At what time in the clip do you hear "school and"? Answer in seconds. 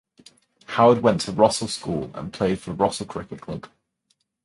1.69-2.33